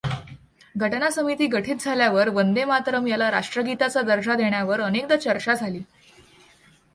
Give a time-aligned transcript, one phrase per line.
[0.77, 5.79] घटना समिती गठित झाल्यावर वंदेमातरम् याला राष्ट्रगीताचा दर्जा देण्यावर अनेकदा चर्चा झाली.